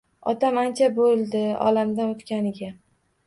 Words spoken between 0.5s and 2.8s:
ancha bo`ldi olamdan o`tganiga